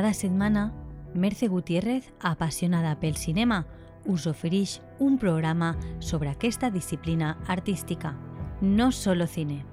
Cada 0.00 0.14
setmana, 0.14 0.72
Merce 1.12 1.46
Gutiérrez, 1.46 2.14
apassionada 2.20 2.98
pel 3.00 3.18
cinema, 3.18 3.66
us 4.06 4.24
ofereix 4.26 4.78
un 4.98 5.18
programa 5.18 5.76
sobre 5.98 6.30
aquesta 6.30 6.70
disciplina 6.70 7.36
artística. 7.46 8.14
No 8.62 8.92
solo 8.92 9.26
cine, 9.26 9.66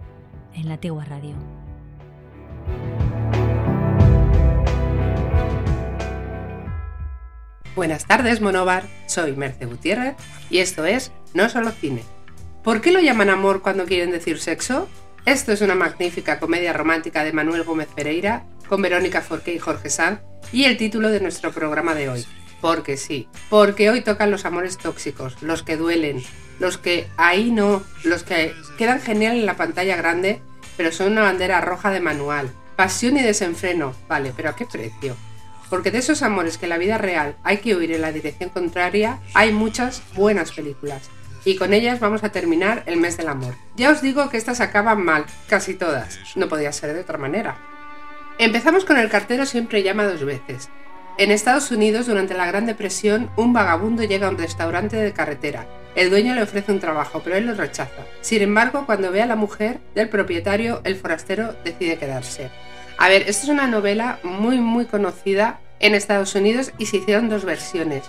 en 0.53 0.67
la 0.67 0.81
teua 0.83 1.05
ràdio. 1.07 1.31
Buenas 7.73 8.05
tardes, 8.05 8.41
Monobar. 8.41 8.83
Soy 9.05 9.31
Merce 9.31 9.65
Gutiérrez 9.65 10.17
y 10.49 10.57
esto 10.57 10.83
es 10.83 11.13
No 11.33 11.47
Solo 11.47 11.71
Cine. 11.71 12.03
¿Por 12.65 12.81
qué 12.81 12.91
lo 12.91 12.99
llaman 12.99 13.29
amor 13.29 13.61
cuando 13.61 13.85
quieren 13.85 14.11
decir 14.11 14.39
sexo? 14.39 14.89
Esto 15.27 15.51
es 15.51 15.59
una 15.59 15.75
magnífica 15.75 16.39
comedia 16.39 16.71
romántica 16.71 17.25
de 17.25 17.33
Manuel 17.33 17.65
Gómez 17.65 17.89
Pereira 17.93 18.45
con 18.69 18.81
Verónica 18.81 19.19
Forqué 19.19 19.53
y 19.53 19.59
Jorge 19.59 19.89
Sanz 19.89 20.21
y 20.53 20.63
el 20.63 20.77
título 20.77 21.09
de 21.09 21.19
nuestro 21.19 21.51
programa 21.51 21.95
de 21.95 22.07
hoy. 22.07 22.25
Porque 22.61 22.95
sí, 22.95 23.27
porque 23.49 23.89
hoy 23.89 23.99
tocan 23.99 24.31
los 24.31 24.45
amores 24.45 24.77
tóxicos, 24.77 25.35
los 25.41 25.63
que 25.63 25.75
duelen, 25.75 26.23
los 26.59 26.77
que 26.77 27.09
ahí 27.17 27.51
no, 27.51 27.83
los 28.05 28.23
que 28.23 28.53
quedan 28.77 29.01
genial 29.01 29.35
en 29.35 29.45
la 29.45 29.57
pantalla 29.57 29.97
grande, 29.97 30.41
pero 30.77 30.93
son 30.93 31.11
una 31.11 31.23
bandera 31.23 31.59
roja 31.59 31.91
de 31.91 31.99
manual. 31.99 32.49
Pasión 32.77 33.17
y 33.17 33.21
desenfreno, 33.21 33.93
vale, 34.07 34.31
pero 34.33 34.51
¿a 34.51 34.55
qué 34.55 34.65
precio? 34.65 35.17
Porque 35.69 35.91
de 35.91 35.97
esos 35.97 36.23
amores 36.23 36.57
que 36.57 36.67
en 36.67 36.69
la 36.69 36.77
vida 36.77 36.97
real 36.97 37.35
hay 37.43 37.57
que 37.57 37.75
huir 37.75 37.91
en 37.91 38.01
la 38.01 38.13
dirección 38.13 38.49
contraria, 38.49 39.19
hay 39.33 39.51
muchas 39.51 40.03
buenas 40.15 40.53
películas. 40.53 41.09
Y 41.47 41.55
con 41.55 41.71
ellas 41.71 42.01
vamos 42.01 42.25
a 42.25 42.29
terminar 42.33 42.83
el 42.87 42.97
mes 42.97 43.15
del 43.15 43.29
amor. 43.29 43.55
Ya 43.77 43.89
os 43.91 44.01
digo 44.01 44.29
que 44.29 44.35
estas 44.35 44.59
acaban 44.59 45.01
mal, 45.01 45.23
casi 45.47 45.75
todas. 45.75 46.19
No 46.35 46.49
podía 46.49 46.73
ser 46.73 46.93
de 46.93 46.99
otra 46.99 47.17
manera. 47.17 47.55
Empezamos 48.37 48.83
con 48.83 48.97
el 48.97 49.07
cartero 49.07 49.45
siempre 49.45 49.81
llama 49.81 50.03
dos 50.03 50.25
veces. 50.25 50.67
En 51.17 51.31
Estados 51.31 51.71
Unidos, 51.71 52.05
durante 52.05 52.33
la 52.33 52.47
Gran 52.47 52.65
Depresión, 52.65 53.31
un 53.37 53.53
vagabundo 53.53 54.03
llega 54.03 54.27
a 54.27 54.29
un 54.29 54.37
restaurante 54.37 54.97
de 54.97 55.13
carretera. 55.13 55.65
El 55.95 56.09
dueño 56.09 56.35
le 56.35 56.43
ofrece 56.43 56.73
un 56.73 56.81
trabajo, 56.81 57.21
pero 57.23 57.37
él 57.37 57.45
lo 57.45 57.53
rechaza. 57.53 58.03
Sin 58.19 58.41
embargo, 58.41 58.85
cuando 58.85 59.09
ve 59.13 59.21
a 59.21 59.25
la 59.25 59.37
mujer 59.37 59.79
del 59.95 60.09
propietario, 60.09 60.81
el 60.83 60.97
forastero 60.97 61.55
decide 61.63 61.97
quedarse. 61.97 62.51
A 62.97 63.07
ver, 63.07 63.21
esta 63.21 63.43
es 63.43 63.49
una 63.49 63.67
novela 63.67 64.19
muy 64.21 64.57
muy 64.57 64.83
conocida 64.83 65.61
en 65.79 65.95
Estados 65.95 66.35
Unidos 66.35 66.73
y 66.77 66.87
se 66.87 66.97
hicieron 66.97 67.29
dos 67.29 67.45
versiones. 67.45 68.03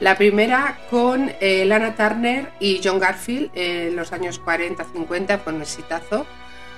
La 0.00 0.16
primera 0.16 0.78
con 0.90 1.30
eh, 1.40 1.64
Lana 1.64 1.94
Turner 1.94 2.50
y 2.60 2.80
John 2.82 2.98
Garfield 2.98 3.50
en 3.54 3.96
los 3.96 4.12
años 4.12 4.40
40-50 4.44 5.38
fue 5.38 5.52
un 5.52 5.62
exitazo. 5.62 6.26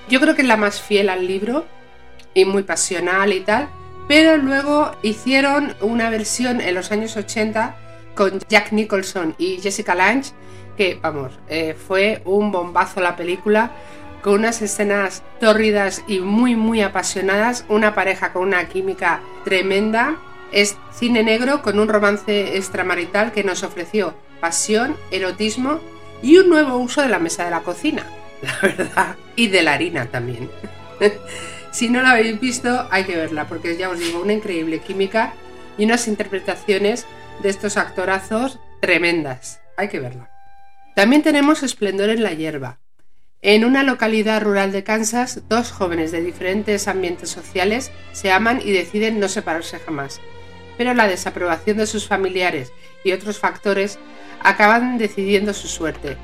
Yo 0.09 0.21
creo 0.21 0.35
que 0.35 0.43
es 0.43 0.49
la 0.49 0.57
más 0.57 0.81
fiel 0.81 1.09
al 1.09 1.27
libro 1.27 1.67
y 2.35 2.45
muy 2.45 2.63
pasional 2.63 3.33
y 3.33 3.41
tal, 3.41 3.69
pero 4.07 4.37
luego 4.37 4.93
hicieron 5.03 5.75
una 5.81 6.11
versión 6.11 6.61
en 6.61 6.75
los 6.75 6.93
años 6.93 7.17
80 7.17 7.77
con 8.15 8.41
Jack 8.49 8.73
Nicholson 8.73 9.35
y 9.39 9.59
Jessica 9.61 9.95
Lange, 9.95 10.33
que 10.77 10.99
vamos, 11.01 11.33
eh, 11.49 11.75
fue 11.75 12.23
un 12.25 12.53
bombazo 12.53 13.01
la 13.01 13.17
película, 13.17 13.73
con 14.23 14.41
unas 14.41 14.61
escenas 14.63 15.23
tórridas 15.41 16.05
y 16.07 16.21
muy 16.21 16.57
muy 16.57 16.83
apasionadas, 16.83 17.65
una 17.69 17.95
pareja 17.95 18.33
con 18.33 18.43
una 18.43 18.69
química 18.69 19.21
tremenda. 19.45 20.17
Es 20.53 20.77
cine 20.93 21.23
negro 21.23 21.63
con 21.63 21.79
un 21.79 21.89
romance 21.89 22.57
extramarital 22.57 23.33
que 23.33 23.45
nos 23.45 23.63
ofreció 23.63 24.15
pasión, 24.41 24.97
erotismo 25.11 25.81
y 26.23 26.39
un 26.39 26.49
nuevo 26.49 26.77
uso 26.77 27.03
de 27.03 27.09
la 27.09 27.19
mesa 27.19 27.45
de 27.45 27.51
la 27.51 27.61
cocina, 27.61 28.07
la 28.43 28.59
verdad, 28.63 29.17
y 29.35 29.49
de 29.49 29.63
la 29.63 29.75
harina 29.75 30.07
también. 30.07 30.51
Si 31.73 31.91
no 31.91 32.01
la 32.01 32.13
habéis 32.13 32.41
visto, 32.41 32.89
hay 32.91 33.05
que 33.05 33.17
verla, 33.17 33.49
porque 33.49 33.77
ya 33.77 33.91
os 33.91 33.99
digo, 33.99 34.23
una 34.23 34.33
increíble 34.33 34.79
química 34.79 35.35
y 35.77 35.85
unas 35.85 36.09
interpretaciones 36.09 37.05
de 37.43 37.51
estos 37.51 37.77
actorazos 37.77 38.59
tremendas. 38.81 39.61
Hay 39.77 39.89
que 39.89 40.01
verla. 40.01 40.31
También 40.95 41.23
tenemos 41.23 41.63
Esplendor 41.63 42.09
en 42.09 42.23
la 42.23 42.33
hierba. 42.33 42.79
En 43.43 43.67
una 43.67 43.83
localidad 43.83 44.41
rural 44.41 44.73
de 44.73 44.85
Kansas, 44.85 45.43
dos 45.51 45.71
jóvenes 45.71 46.13
de 46.13 46.23
diferentes 46.23 46.89
ambientes 46.89 47.29
sociales 47.29 47.93
se 48.13 48.33
aman 48.33 48.63
y 48.65 48.73
deciden 48.73 49.21
no 49.21 49.29
separarse 49.29 49.79
jamás. 49.79 50.23
Pero 50.77 50.95
la 50.95 51.09
desaprobación 51.09 51.77
de 51.79 51.87
sus 51.87 52.07
familiares 52.07 52.73
y 53.05 53.13
otros 53.13 53.39
factores 53.39 53.99
acaban 54.43 54.99
decidiendo 54.99 55.55
su 55.55 55.69
suerte, 55.69 56.17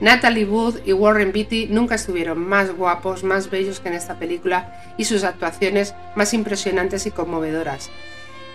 Natalie 0.00 0.44
Wood 0.44 0.80
y 0.84 0.92
Warren 0.92 1.32
Beatty 1.32 1.68
nunca 1.70 1.94
estuvieron 1.94 2.38
más 2.38 2.70
guapos, 2.76 3.24
más 3.24 3.48
bellos 3.48 3.80
que 3.80 3.88
en 3.88 3.94
esta 3.94 4.18
película 4.18 4.94
y 4.98 5.04
sus 5.04 5.24
actuaciones 5.24 5.94
más 6.14 6.34
impresionantes 6.34 7.06
y 7.06 7.10
conmovedoras. 7.10 7.90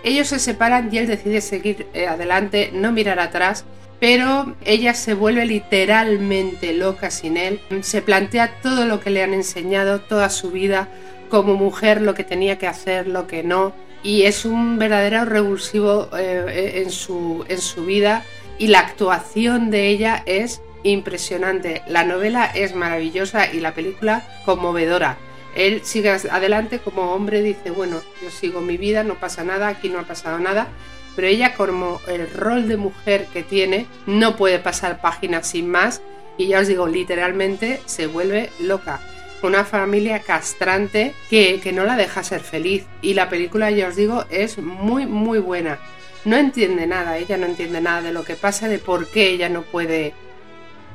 Ellos 0.03 0.27
se 0.27 0.39
separan 0.39 0.89
y 0.91 0.99
él 0.99 1.07
decide 1.07 1.41
seguir 1.41 1.87
eh, 1.93 2.07
adelante, 2.07 2.71
no 2.73 2.91
mirar 2.91 3.19
atrás, 3.19 3.65
pero 3.99 4.55
ella 4.65 4.93
se 4.93 5.13
vuelve 5.13 5.45
literalmente 5.45 6.73
loca 6.73 7.11
sin 7.11 7.37
él, 7.37 7.59
se 7.81 8.01
plantea 8.01 8.59
todo 8.61 8.85
lo 8.85 8.99
que 8.99 9.11
le 9.11 9.23
han 9.23 9.33
enseñado, 9.33 10.01
toda 10.01 10.29
su 10.29 10.51
vida, 10.51 10.89
como 11.29 11.55
mujer, 11.55 12.01
lo 12.01 12.13
que 12.13 12.23
tenía 12.23 12.57
que 12.57 12.67
hacer, 12.67 13.07
lo 13.07 13.27
que 13.27 13.43
no, 13.43 13.73
y 14.03 14.23
es 14.23 14.45
un 14.45 14.79
verdadero 14.79 15.25
revulsivo 15.25 16.09
eh, 16.17 16.81
en, 16.83 16.91
su, 16.91 17.45
en 17.47 17.61
su 17.61 17.85
vida 17.85 18.25
y 18.57 18.67
la 18.67 18.79
actuación 18.79 19.71
de 19.71 19.87
ella 19.87 20.23
es 20.25 20.61
impresionante. 20.83 21.81
La 21.87 22.03
novela 22.03 22.45
es 22.45 22.75
maravillosa 22.75 23.51
y 23.51 23.59
la 23.59 23.73
película 23.73 24.23
conmovedora. 24.45 25.17
Él 25.55 25.81
sigue 25.83 26.09
adelante 26.09 26.79
como 26.79 27.13
hombre, 27.13 27.41
dice, 27.41 27.71
bueno, 27.71 28.01
yo 28.21 28.31
sigo 28.31 28.61
mi 28.61 28.77
vida, 28.77 29.03
no 29.03 29.15
pasa 29.15 29.43
nada, 29.43 29.67
aquí 29.67 29.89
no 29.89 29.99
ha 29.99 30.03
pasado 30.03 30.39
nada, 30.39 30.67
pero 31.15 31.27
ella 31.27 31.55
como 31.55 31.99
el 32.07 32.31
rol 32.31 32.67
de 32.69 32.77
mujer 32.77 33.27
que 33.33 33.43
tiene, 33.43 33.85
no 34.05 34.37
puede 34.37 34.59
pasar 34.59 35.01
páginas 35.01 35.47
sin 35.47 35.69
más 35.69 36.01
y 36.37 36.47
ya 36.47 36.59
os 36.59 36.67
digo, 36.67 36.87
literalmente 36.87 37.81
se 37.85 38.07
vuelve 38.07 38.49
loca. 38.59 39.01
Una 39.43 39.65
familia 39.65 40.19
castrante 40.19 41.13
que, 41.29 41.59
que 41.61 41.73
no 41.73 41.83
la 41.83 41.97
deja 41.97 42.23
ser 42.23 42.41
feliz 42.41 42.85
y 43.01 43.15
la 43.15 43.29
película, 43.29 43.71
ya 43.71 43.87
os 43.87 43.95
digo, 43.95 44.25
es 44.29 44.59
muy, 44.59 45.07
muy 45.07 45.39
buena. 45.39 45.79
No 46.25 46.37
entiende 46.37 46.85
nada, 46.85 47.17
ella 47.17 47.37
no 47.37 47.47
entiende 47.47 47.81
nada 47.81 48.01
de 48.01 48.11
lo 48.11 48.23
que 48.23 48.35
pasa, 48.35 48.67
de 48.67 48.77
por 48.77 49.07
qué 49.07 49.29
ella 49.29 49.49
no 49.49 49.63
puede 49.63 50.13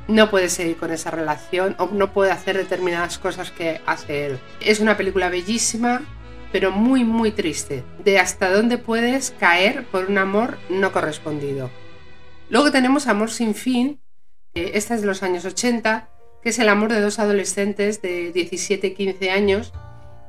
no 0.08 0.30
puede 0.30 0.48
seguir 0.48 0.76
con 0.76 0.92
esa 0.92 1.10
relación 1.10 1.74
o 1.78 1.86
no 1.86 2.12
puede 2.12 2.30
hacer 2.30 2.56
determinadas 2.56 3.18
cosas 3.18 3.50
que 3.50 3.80
hace 3.86 4.26
él. 4.26 4.38
Es 4.60 4.78
una 4.78 4.96
película 4.96 5.28
bellísima, 5.28 6.02
pero 6.52 6.70
muy, 6.70 7.04
muy 7.04 7.32
triste, 7.32 7.84
de 8.04 8.18
hasta 8.18 8.50
dónde 8.50 8.78
puedes 8.78 9.32
caer 9.32 9.84
por 9.86 10.06
un 10.06 10.18
amor 10.18 10.58
no 10.68 10.92
correspondido. 10.92 11.70
Luego 12.48 12.70
tenemos 12.70 13.08
Amor 13.08 13.30
sin 13.30 13.54
fin, 13.54 14.00
esta 14.54 14.94
es 14.94 15.00
de 15.00 15.08
los 15.08 15.22
años 15.24 15.44
80, 15.44 16.08
que 16.42 16.50
es 16.50 16.58
el 16.58 16.68
amor 16.68 16.92
de 16.92 17.00
dos 17.00 17.18
adolescentes 17.18 18.02
de 18.02 18.32
17 18.32 18.86
y 18.86 18.94
15 18.94 19.30
años 19.30 19.72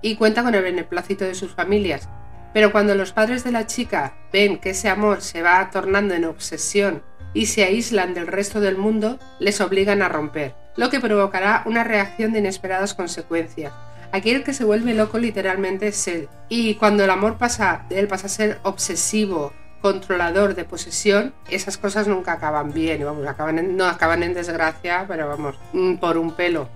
y 0.02 0.16
cuenta 0.16 0.44
con 0.44 0.56
el 0.56 0.64
beneplácito 0.64 1.26
de 1.26 1.36
sus 1.36 1.54
familias. 1.54 2.10
Pero 2.54 2.72
cuando 2.72 2.96
los 2.96 3.12
padres 3.12 3.44
de 3.44 3.52
la 3.52 3.68
chica 3.68 4.16
ven 4.32 4.58
que 4.58 4.72
ese 4.72 4.90
amor 4.90 5.22
se 5.22 5.42
va 5.42 5.70
tornando 5.70 6.14
en 6.14 6.26
obsesión 6.26 7.04
y 7.34 7.48
se 7.48 7.64
aíslan 7.64 8.14
del 8.14 8.28
resto 8.28 8.60
del 8.62 8.78
mundo, 8.78 9.20
les 9.40 9.62
obligan 9.62 10.02
a 10.02 10.10
romper, 10.10 10.56
lo 10.76 10.90
que 10.90 11.00
provocará 11.00 11.64
una 11.66 11.84
reacción 11.84 12.34
de 12.34 12.40
inesperadas 12.40 12.94
consecuencias. 12.94 13.74
Aquel 14.12 14.44
que 14.44 14.54
se 14.54 14.64
vuelve 14.64 14.94
loco 14.94 15.20
literalmente 15.20 15.90
es 15.90 16.08
él, 16.08 16.30
y 16.50 16.76
cuando 16.76 17.04
el 17.04 17.10
amor 17.10 17.38
pasa 17.38 17.86
él 17.90 18.08
pasa 18.08 18.28
a 18.28 18.30
ser 18.30 18.60
obsesivo, 18.64 19.54
controlador 19.82 20.56
de 20.56 20.66
posesión, 20.66 21.34
esas 21.50 21.78
cosas 21.78 22.08
nunca 22.08 22.34
acaban 22.34 22.74
bien, 22.74 23.04
vamos, 23.04 23.28
acaban 23.28 23.78
no 23.78 23.86
acaban 23.86 24.24
en 24.24 24.34
desgracia, 24.34 25.06
pero 25.08 25.28
vamos, 25.28 25.56
mm, 25.74 25.96
por 25.96 26.18
un 26.18 26.34
pelo. 26.34 26.70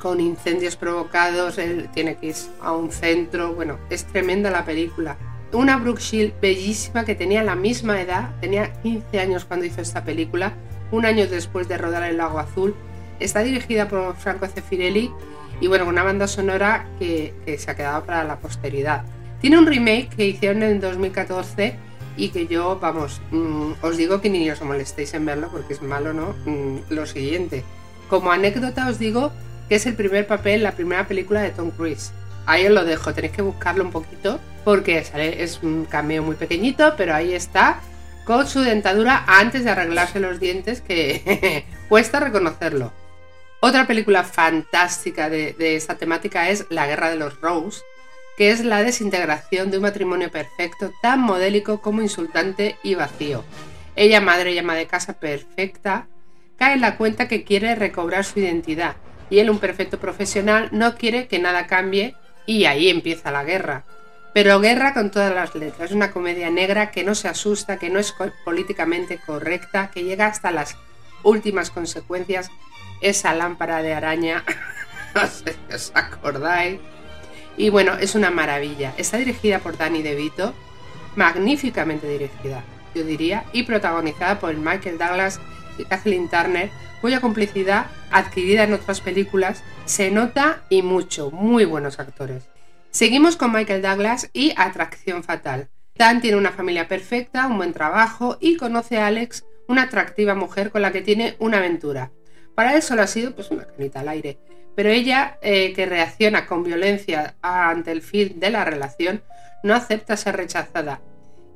Con 0.00 0.20
incendios 0.20 0.76
provocados, 0.76 1.58
él 1.58 1.88
tiene 1.92 2.16
que 2.16 2.26
ir 2.26 2.36
a 2.60 2.72
un 2.72 2.90
centro, 2.90 3.54
bueno, 3.54 3.78
es 3.90 4.04
tremenda 4.04 4.50
la 4.50 4.64
película 4.64 5.16
una 5.54 5.76
Brooke 5.76 6.00
Shield 6.00 6.40
bellísima 6.40 7.04
que 7.04 7.14
tenía 7.14 7.42
la 7.42 7.54
misma 7.54 8.00
edad, 8.00 8.30
tenía 8.40 8.72
15 8.82 9.20
años 9.20 9.44
cuando 9.44 9.66
hizo 9.66 9.80
esta 9.80 10.04
película, 10.04 10.52
un 10.90 11.06
año 11.06 11.26
después 11.26 11.68
de 11.68 11.78
rodar 11.78 12.02
El 12.02 12.16
Lago 12.16 12.38
Azul. 12.38 12.74
Está 13.20 13.40
dirigida 13.40 13.88
por 13.88 14.16
Franco 14.16 14.46
Cefirelli 14.46 15.10
y 15.60 15.66
bueno, 15.68 15.86
una 15.86 16.02
banda 16.02 16.26
sonora 16.26 16.86
que, 16.98 17.32
se 17.58 17.70
ha 17.70 17.76
quedado 17.76 18.04
para 18.04 18.24
la 18.24 18.38
posteridad. 18.38 19.04
Tiene 19.40 19.58
un 19.58 19.66
remake 19.66 20.08
que 20.16 20.26
hicieron 20.26 20.62
en 20.62 20.80
2014 20.80 21.76
y 22.16 22.28
que 22.28 22.46
yo, 22.46 22.78
vamos, 22.80 23.20
mm, 23.30 23.72
os 23.82 23.96
digo 23.96 24.20
que 24.20 24.30
ni 24.30 24.50
os 24.50 24.60
molestéis 24.62 25.14
en 25.14 25.26
verlo 25.26 25.48
porque 25.50 25.74
es 25.74 25.82
malo, 25.82 26.12
¿no? 26.12 26.34
Mm, 26.44 26.78
lo 26.90 27.06
siguiente. 27.06 27.64
Como 28.08 28.32
anécdota 28.32 28.88
os 28.88 28.98
digo 28.98 29.32
que 29.68 29.76
es 29.76 29.86
el 29.86 29.94
primer 29.94 30.26
papel, 30.26 30.62
la 30.62 30.72
primera 30.72 31.06
película 31.06 31.42
de 31.42 31.50
Tom 31.50 31.70
Cruise. 31.70 32.12
Ahí 32.46 32.66
os 32.66 32.72
lo 32.72 32.84
dejo, 32.84 33.14
tenéis 33.14 33.32
que 33.32 33.42
buscarlo 33.42 33.84
un 33.84 33.90
poquito 33.90 34.38
porque 34.64 34.98
es 34.98 35.60
un 35.62 35.84
cameo 35.84 36.22
muy 36.22 36.36
pequeñito, 36.36 36.94
pero 36.96 37.14
ahí 37.14 37.34
está, 37.34 37.80
con 38.24 38.46
su 38.46 38.60
dentadura 38.60 39.24
antes 39.26 39.64
de 39.64 39.70
arreglarse 39.70 40.20
los 40.20 40.40
dientes, 40.40 40.80
que 40.80 41.66
cuesta 41.88 42.20
reconocerlo. 42.20 42.92
Otra 43.60 43.86
película 43.86 44.24
fantástica 44.24 45.30
de, 45.30 45.54
esta 45.58 45.96
temática 45.96 46.50
es 46.50 46.66
La 46.70 46.86
Guerra 46.86 47.10
de 47.10 47.16
los 47.16 47.40
Rose, 47.40 47.82
que 48.36 48.50
es 48.50 48.64
la 48.64 48.82
desintegración 48.82 49.70
de 49.70 49.78
un 49.78 49.82
matrimonio 49.82 50.30
perfecto, 50.30 50.92
tan 51.02 51.20
modélico 51.20 51.80
como 51.80 52.02
insultante 52.02 52.76
y 52.82 52.94
vacío. 52.94 53.44
Ella, 53.96 54.20
madre 54.20 54.52
y 54.52 54.58
ama 54.58 54.74
de 54.74 54.86
casa 54.86 55.14
perfecta, 55.14 56.08
cae 56.56 56.74
en 56.74 56.80
la 56.80 56.96
cuenta 56.96 57.28
que 57.28 57.44
quiere 57.44 57.74
recobrar 57.74 58.24
su 58.24 58.40
identidad 58.40 58.96
y 59.30 59.38
él, 59.38 59.50
un 59.50 59.58
perfecto 59.58 59.98
profesional, 59.98 60.68
no 60.72 60.96
quiere 60.96 61.28
que 61.28 61.38
nada 61.38 61.66
cambie 61.66 62.14
y 62.46 62.66
ahí 62.66 62.88
empieza 62.88 63.30
la 63.30 63.44
guerra. 63.44 63.84
Pero 64.32 64.60
guerra 64.60 64.94
con 64.94 65.10
todas 65.10 65.32
las 65.32 65.54
letras. 65.54 65.92
Una 65.92 66.10
comedia 66.10 66.50
negra 66.50 66.90
que 66.90 67.04
no 67.04 67.14
se 67.14 67.28
asusta, 67.28 67.78
que 67.78 67.88
no 67.88 68.00
es 68.00 68.14
políticamente 68.44 69.18
correcta, 69.24 69.90
que 69.92 70.02
llega 70.02 70.26
hasta 70.26 70.50
las 70.50 70.76
últimas 71.22 71.70
consecuencias. 71.70 72.50
Esa 73.00 73.34
lámpara 73.34 73.82
de 73.82 73.94
araña, 73.94 74.44
no 75.14 75.26
sé 75.26 75.52
si 75.52 75.74
os 75.74 75.92
acordáis. 75.94 76.80
Y 77.56 77.68
bueno, 77.70 77.94
es 77.94 78.14
una 78.14 78.30
maravilla. 78.30 78.94
Está 78.96 79.18
dirigida 79.18 79.58
por 79.60 79.76
Danny 79.76 80.02
DeVito, 80.02 80.54
magníficamente 81.16 82.08
dirigida, 82.08 82.64
yo 82.94 83.04
diría, 83.04 83.44
y 83.52 83.62
protagonizada 83.62 84.38
por 84.40 84.54
Michael 84.56 84.98
Douglas 84.98 85.40
y 85.78 85.84
Kathleen 85.84 86.28
Turner, 86.28 86.70
cuya 87.00 87.20
complicidad, 87.20 87.86
adquirida 88.10 88.64
en 88.64 88.72
otras 88.72 89.00
películas, 89.00 89.62
se 89.84 90.10
nota 90.10 90.62
y 90.68 90.82
mucho. 90.82 91.30
Muy 91.30 91.64
buenos 91.64 91.98
actores. 91.98 92.44
Seguimos 92.90 93.36
con 93.36 93.52
Michael 93.52 93.82
Douglas 93.82 94.30
y 94.32 94.54
Atracción 94.56 95.22
Fatal. 95.22 95.68
Dan 95.96 96.20
tiene 96.20 96.36
una 96.36 96.50
familia 96.50 96.88
perfecta, 96.88 97.46
un 97.46 97.56
buen 97.56 97.72
trabajo 97.72 98.36
y 98.40 98.56
conoce 98.56 98.98
a 98.98 99.06
Alex, 99.06 99.44
una 99.68 99.82
atractiva 99.82 100.34
mujer 100.34 100.70
con 100.70 100.82
la 100.82 100.92
que 100.92 101.02
tiene 101.02 101.36
una 101.38 101.58
aventura. 101.58 102.10
Para 102.54 102.74
él 102.74 102.82
solo 102.82 103.02
ha 103.02 103.06
sido 103.06 103.34
pues 103.34 103.50
una 103.50 103.64
canita 103.64 104.00
al 104.00 104.08
aire, 104.08 104.38
pero 104.74 104.90
ella, 104.90 105.38
eh, 105.42 105.72
que 105.72 105.86
reacciona 105.86 106.46
con 106.46 106.64
violencia 106.64 107.36
ante 107.42 107.92
el 107.92 108.02
fin 108.02 108.40
de 108.40 108.50
la 108.50 108.64
relación, 108.64 109.22
no 109.62 109.74
acepta 109.74 110.16
ser 110.16 110.36
rechazada 110.36 111.00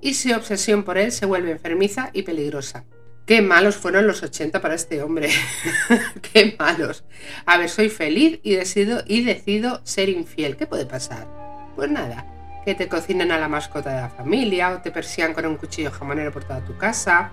y 0.00 0.15
su 0.15 0.32
obsesión 0.32 0.85
por 0.85 0.99
él 0.99 1.12
se 1.12 1.26
vuelve 1.26 1.50
enfermiza 1.50 2.11
y 2.12 2.23
peligrosa. 2.23 2.85
Qué 3.26 3.43
malos 3.43 3.76
fueron 3.76 4.06
los 4.06 4.23
80 4.23 4.61
para 4.62 4.75
este 4.75 5.03
hombre. 5.03 5.29
Qué 6.32 6.56
malos. 6.59 7.05
A 7.44 7.59
ver, 7.59 7.69
soy 7.69 7.91
feliz 7.91 8.41
y 8.43 8.55
decido, 8.55 9.03
y 9.06 9.23
decido 9.23 9.82
ser 9.85 10.09
infiel. 10.09 10.56
¿Qué 10.56 10.67
puede 10.67 10.87
pasar? 10.87 11.26
Pues 11.76 11.91
nada, 11.91 12.26
que 12.65 12.75
te 12.75 12.88
cocinen 12.88 13.31
a 13.31 13.38
la 13.38 13.49
mascota 13.49 13.91
de 13.91 14.00
la 14.00 14.09
familia 14.09 14.70
o 14.70 14.81
te 14.81 14.91
persigan 14.91 15.35
con 15.35 15.44
un 15.44 15.56
cuchillo 15.56 15.91
jamonero 15.91 16.32
por 16.32 16.44
toda 16.44 16.65
tu 16.65 16.79
casa. 16.79 17.32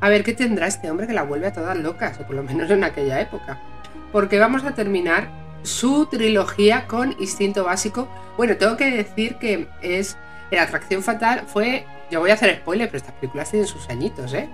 A 0.00 0.08
ver, 0.08 0.24
¿qué 0.24 0.32
tendrá 0.32 0.66
este 0.66 0.90
hombre 0.90 1.06
que 1.06 1.12
la 1.12 1.22
vuelve 1.22 1.46
a 1.46 1.52
todas 1.52 1.76
locas? 1.76 2.18
O 2.18 2.26
por 2.26 2.34
lo 2.34 2.42
menos 2.42 2.68
en 2.68 2.82
aquella 2.82 3.20
época. 3.20 3.60
Porque 4.10 4.38
vamos 4.38 4.64
a 4.64 4.74
terminar 4.74 5.30
su 5.62 6.06
trilogía 6.06 6.86
con 6.86 7.16
Instinto 7.18 7.64
Básico. 7.64 8.08
Bueno, 8.36 8.56
tengo 8.56 8.76
que 8.76 8.90
decir 8.90 9.36
que 9.36 9.68
es... 9.80 10.16
La 10.50 10.62
atracción 10.62 11.02
fatal 11.02 11.44
fue... 11.46 11.86
Yo 12.10 12.20
voy 12.20 12.30
a 12.30 12.34
hacer 12.34 12.54
spoiler, 12.56 12.88
pero 12.88 12.98
estas 12.98 13.14
películas 13.14 13.50
tienen 13.50 13.66
sus 13.66 13.88
añitos, 13.88 14.34
¿eh? 14.34 14.50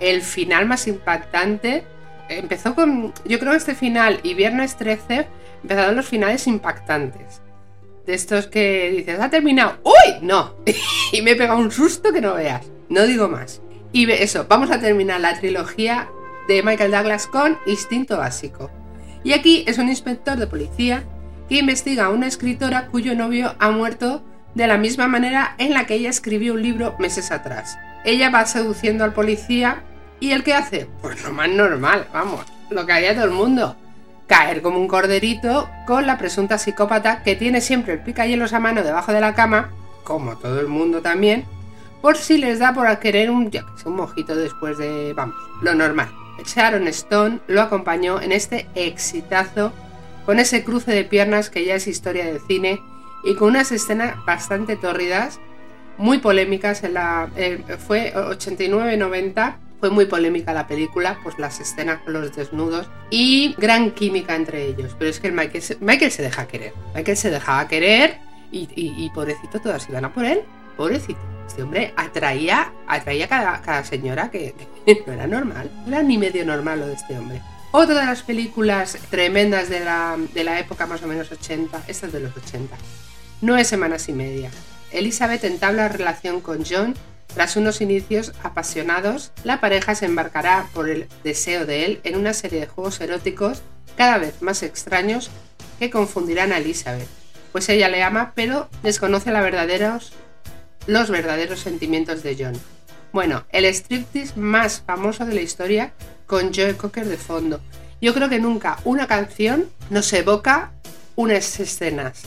el 0.00 0.22
final 0.22 0.66
más 0.66 0.88
impactante 0.88 1.84
empezó 2.28 2.74
con. 2.74 3.12
Yo 3.24 3.38
creo 3.38 3.52
que 3.52 3.58
este 3.58 3.74
final 3.74 4.18
y 4.22 4.34
Viernes 4.34 4.76
13 4.76 5.26
empezaron 5.62 5.96
los 5.96 6.08
finales 6.08 6.46
impactantes. 6.46 7.42
De 8.06 8.14
estos 8.14 8.46
que 8.46 8.90
dices, 8.90 9.20
ha 9.20 9.28
terminado. 9.28 9.78
¡Uy! 9.84 10.18
No. 10.22 10.56
y 11.12 11.22
me 11.22 11.32
he 11.32 11.36
pegado 11.36 11.58
un 11.58 11.70
susto 11.70 12.12
que 12.12 12.20
no 12.20 12.34
veas. 12.34 12.66
No 12.88 13.06
digo 13.06 13.28
más. 13.28 13.60
Y 13.92 14.10
eso, 14.10 14.46
vamos 14.48 14.70
a 14.70 14.80
terminar 14.80 15.20
la 15.20 15.38
trilogía 15.38 16.08
de 16.54 16.62
Michael 16.64 16.90
Douglas 16.90 17.26
con 17.28 17.58
Instinto 17.64 18.18
Básico. 18.18 18.70
Y 19.22 19.34
aquí 19.34 19.64
es 19.68 19.78
un 19.78 19.88
inspector 19.88 20.36
de 20.36 20.48
policía 20.48 21.04
que 21.48 21.58
investiga 21.58 22.06
a 22.06 22.10
una 22.10 22.26
escritora 22.26 22.88
cuyo 22.88 23.14
novio 23.14 23.54
ha 23.58 23.70
muerto 23.70 24.24
de 24.54 24.66
la 24.66 24.76
misma 24.76 25.06
manera 25.06 25.54
en 25.58 25.72
la 25.74 25.86
que 25.86 25.94
ella 25.94 26.10
escribió 26.10 26.54
un 26.54 26.62
libro 26.62 26.96
meses 26.98 27.30
atrás. 27.30 27.78
Ella 28.04 28.30
va 28.30 28.46
seduciendo 28.46 29.04
al 29.04 29.12
policía 29.12 29.84
¿Y 30.18 30.32
el 30.32 30.44
qué 30.44 30.52
hace? 30.52 30.86
Pues 31.00 31.24
lo 31.24 31.32
más 31.32 31.48
normal, 31.48 32.06
vamos, 32.12 32.44
lo 32.68 32.84
que 32.84 32.92
haría 32.92 33.14
todo 33.14 33.24
el 33.24 33.30
mundo. 33.30 33.74
Caer 34.26 34.60
como 34.60 34.78
un 34.78 34.86
corderito 34.86 35.70
con 35.86 36.06
la 36.06 36.18
presunta 36.18 36.58
psicópata 36.58 37.22
que 37.22 37.36
tiene 37.36 37.62
siempre 37.62 37.94
el 37.94 38.00
picahielos 38.00 38.52
a 38.52 38.60
mano 38.60 38.82
debajo 38.82 39.12
de 39.12 39.20
la 39.22 39.34
cama, 39.34 39.70
como 40.04 40.36
todo 40.36 40.60
el 40.60 40.68
mundo 40.68 41.00
también, 41.00 41.46
por 42.02 42.18
si 42.18 42.36
les 42.36 42.58
da 42.58 42.74
por 42.74 42.98
querer 42.98 43.30
un, 43.30 43.50
un 43.86 43.96
mojito 43.96 44.36
después 44.36 44.76
de, 44.76 45.14
vamos, 45.14 45.36
lo 45.62 45.74
normal. 45.74 46.10
Sharon 46.44 46.86
Stone 46.88 47.40
lo 47.46 47.62
acompañó 47.62 48.20
en 48.20 48.32
este 48.32 48.66
exitazo 48.74 49.72
con 50.26 50.38
ese 50.38 50.64
cruce 50.64 50.92
de 50.92 51.04
piernas 51.04 51.50
que 51.50 51.64
ya 51.64 51.74
es 51.74 51.86
historia 51.86 52.24
del 52.24 52.40
cine 52.40 52.80
y 53.24 53.34
con 53.34 53.48
unas 53.48 53.72
escenas 53.72 54.16
bastante 54.24 54.76
tórridas, 54.76 55.40
muy 55.98 56.18
polémicas 56.18 56.82
en 56.84 56.94
la 56.94 57.28
eh, 57.36 57.62
fue 57.78 58.14
89-90 58.14 59.56
fue 59.80 59.90
muy 59.90 60.04
polémica 60.04 60.52
la 60.52 60.66
película, 60.66 61.18
pues 61.22 61.38
las 61.38 61.58
escenas 61.58 62.02
con 62.02 62.12
los 62.12 62.36
desnudos 62.36 62.88
y 63.08 63.54
gran 63.56 63.92
química 63.92 64.36
entre 64.36 64.66
ellos. 64.66 64.94
Pero 64.98 65.10
es 65.10 65.18
que 65.18 65.32
Michael, 65.32 65.62
se, 65.62 65.78
Michael 65.80 66.12
se 66.12 66.22
deja 66.22 66.46
querer. 66.46 66.74
Michael 66.94 67.16
se 67.16 67.30
dejaba 67.30 67.66
querer 67.66 68.18
y, 68.52 69.10
pobrecito, 69.14 69.58
todas 69.60 69.88
iban 69.88 70.04
a 70.04 70.12
por 70.12 70.26
él. 70.26 70.42
Pobrecito. 70.76 71.18
Este 71.50 71.64
hombre 71.64 71.92
atraía, 71.96 72.72
atraía 72.86 73.24
a 73.24 73.28
cada, 73.28 73.60
cada 73.60 73.84
señora 73.84 74.30
que, 74.30 74.54
no 75.06 75.12
era 75.12 75.26
normal. 75.26 75.68
No 75.84 75.96
era 75.96 76.02
ni 76.04 76.16
medio 76.16 76.46
normal 76.46 76.78
lo 76.78 76.86
de 76.86 76.92
este 76.92 77.18
hombre. 77.18 77.42
Otra 77.72 77.98
de 77.98 78.06
las 78.06 78.22
películas 78.22 78.96
tremendas 79.10 79.68
de 79.68 79.80
la, 79.80 80.16
de 80.32 80.44
la 80.44 80.60
época 80.60 80.86
más 80.86 81.02
o 81.02 81.08
menos 81.08 81.32
80, 81.32 81.82
esta 81.88 82.06
es 82.06 82.12
de 82.12 82.20
los 82.20 82.36
80. 82.36 82.76
No 83.40 83.56
es 83.56 83.66
semanas 83.66 84.08
y 84.08 84.12
media. 84.12 84.48
Elizabeth 84.92 85.42
entabla 85.42 85.88
relación 85.88 86.40
con 86.40 86.64
John 86.64 86.94
tras 87.34 87.56
unos 87.56 87.80
inicios 87.80 88.32
apasionados, 88.44 89.32
la 89.42 89.60
pareja 89.60 89.96
se 89.96 90.06
embarcará 90.06 90.66
por 90.72 90.88
el 90.88 91.08
deseo 91.24 91.66
de 91.66 91.84
él 91.84 92.00
en 92.04 92.16
una 92.16 92.32
serie 92.32 92.60
de 92.60 92.66
juegos 92.68 93.00
eróticos 93.00 93.62
cada 93.96 94.18
vez 94.18 94.40
más 94.40 94.62
extraños 94.62 95.30
que 95.80 95.90
confundirán 95.90 96.52
a 96.52 96.58
Elizabeth, 96.58 97.08
pues 97.50 97.68
ella 97.68 97.88
le 97.88 98.04
ama 98.04 98.32
pero 98.36 98.68
desconoce 98.82 99.32
verdaderos, 99.32 100.12
los 100.86 101.10
verdaderos 101.10 101.60
sentimientos 101.60 102.22
de 102.22 102.36
John. 102.38 102.54
Bueno, 103.12 103.44
el 103.50 103.64
striptease 103.64 104.38
más 104.38 104.82
famoso 104.86 105.26
de 105.26 105.34
la 105.34 105.40
historia 105.40 105.92
con 106.26 106.54
Joe 106.54 106.76
Cocker 106.76 107.06
de 107.06 107.16
fondo. 107.16 107.60
Yo 108.00 108.14
creo 108.14 108.28
que 108.28 108.38
nunca 108.38 108.78
una 108.84 109.06
canción 109.06 109.68
nos 109.90 110.12
evoca 110.12 110.72
unas 111.16 111.58
escenas. 111.60 112.22